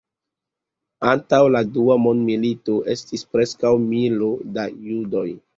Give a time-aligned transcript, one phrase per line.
[1.11, 5.27] Antaŭ la Dua Mondmilito estis preskaŭ milo da judoj.